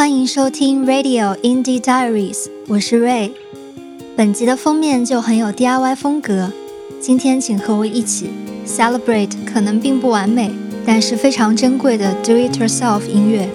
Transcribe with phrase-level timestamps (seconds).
[0.00, 3.32] 欢迎收听 Radio Indie Diaries，我是 Ray。
[4.16, 6.50] 本集的封面就很有 DIY 风格，
[6.98, 8.30] 今天请和我一起
[8.66, 10.50] celebrate 可能并不完美，
[10.86, 13.46] 但是非常珍贵的 Do It Yourself 音乐。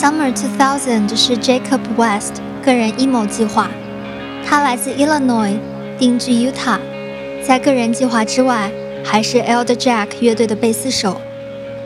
[0.00, 3.68] Summer 2000是 Jacob West 个人 emo 计划，
[4.46, 5.58] 他来自 Illinois，
[5.98, 6.78] 定居 Utah。
[7.44, 8.70] 在个人计划之外，
[9.04, 11.20] 还是 Elder Jack 乐队的贝斯手，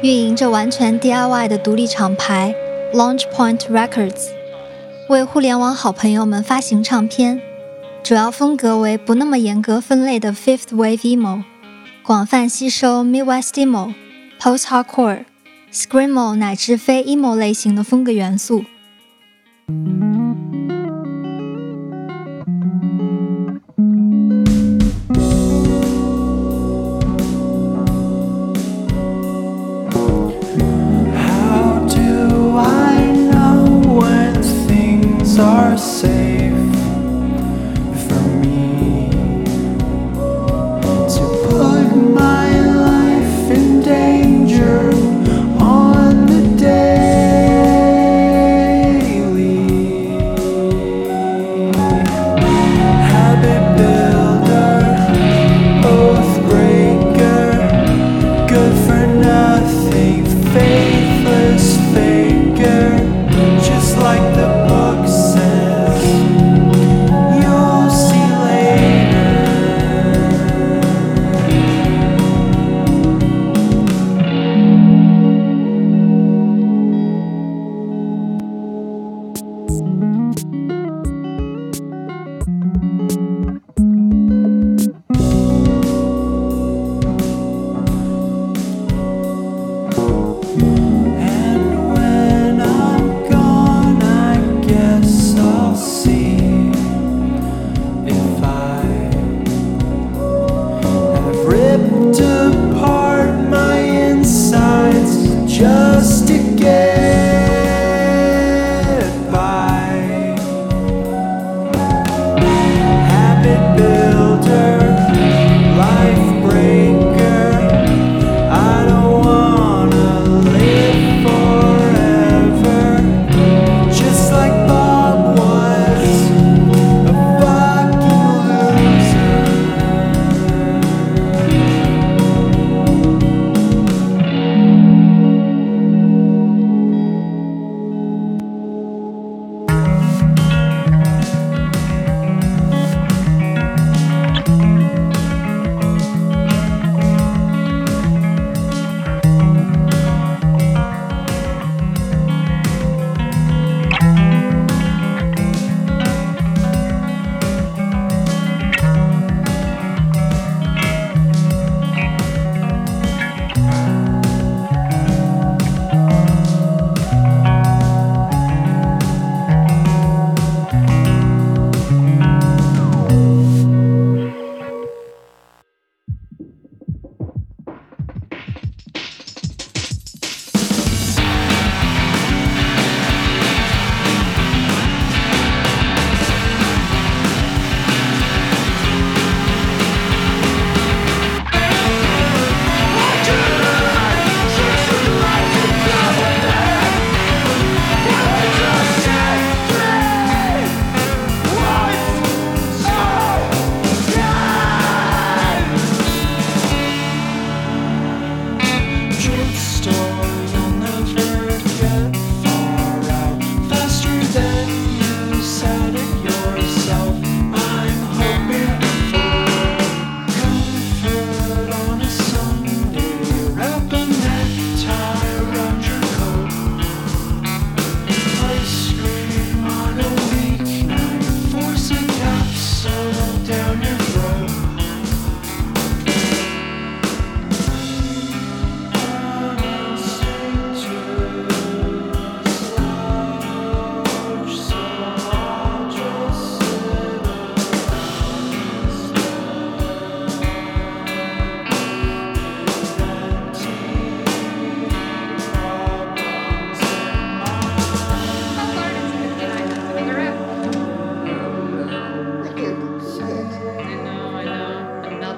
[0.03, 2.55] 运营着完全 DIY 的独立厂牌
[2.93, 4.27] Launch Point Records，
[5.09, 7.41] 为互联网好朋友们发行唱片。
[8.03, 11.45] 主要风格为不那么严格分类的 Fifth Wave emo，
[12.03, 13.95] 广泛吸收 Midwest emo、
[14.39, 15.25] Post Hardcore。
[15.73, 18.65] Screamo 乃至非 emo 类型的风格元素。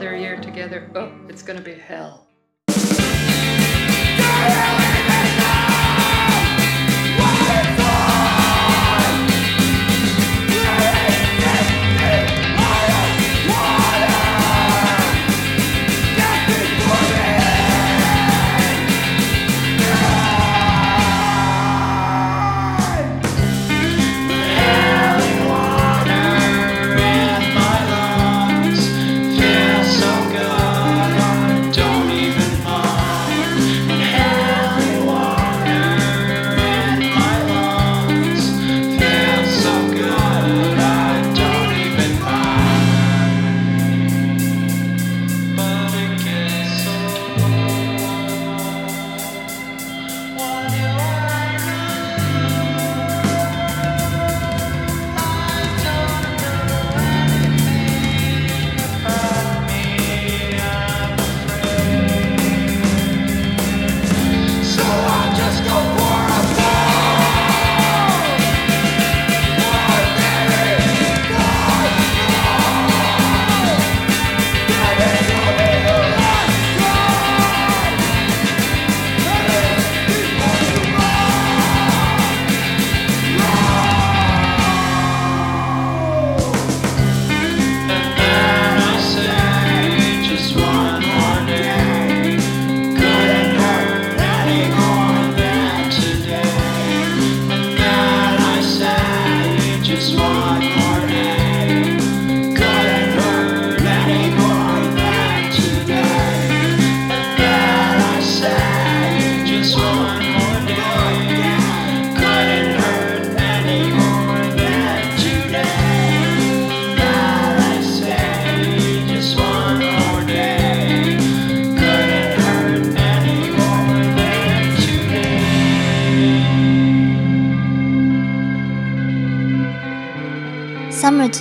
[0.05, 2.34] another year together, oh, it's going to be hell.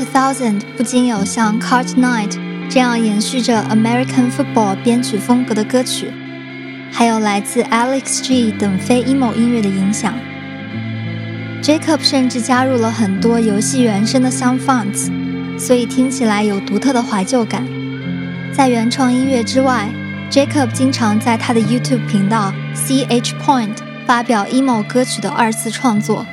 [0.01, 2.35] 2000不仅有像 Card Night
[2.67, 6.11] 这样延续着 American Football 编曲风格的歌曲，
[6.91, 10.15] 还有来自 Alex G 等非 emo 音乐的影响。
[11.61, 15.11] Jacob 甚至加入了很多游戏原声的 sound fonts，
[15.59, 17.63] 所以听起来有独特的怀旧感。
[18.51, 19.87] 在原创音乐之外
[20.31, 23.75] ，Jacob 经常在他的 YouTube 频道 CH Point
[24.07, 26.25] 发表 emo 歌曲的二次创作。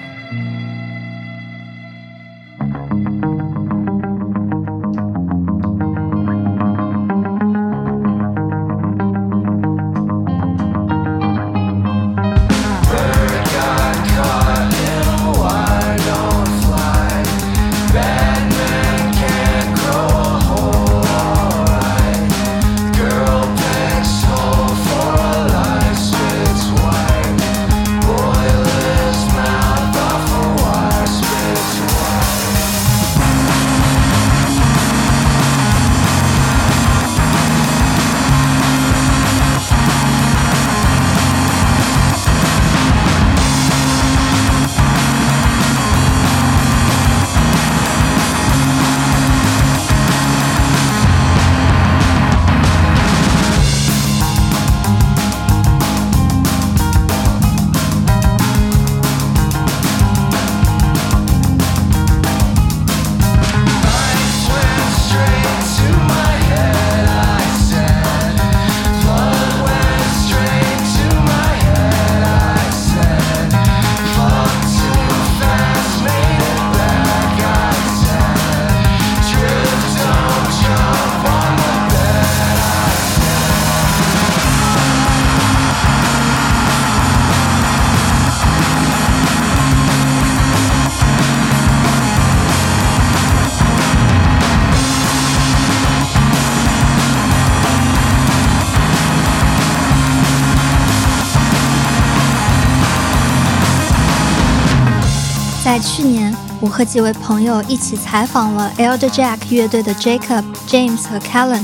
[105.71, 111.63] 在去年，我和几位朋友一起采访了 Elder Jack 乐队的 Jacob、James 和 Callan。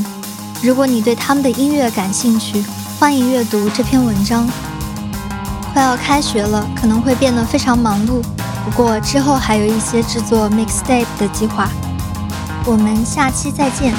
[0.62, 2.64] 如果你对他们的音乐感兴趣，
[3.00, 4.48] 欢迎阅读这篇文章。
[5.72, 8.22] 快要开学了，可能会变得非常忙碌，
[8.64, 11.68] 不过之后还有一些制作 mixtape 的计划。
[12.64, 13.92] 我们下期再见。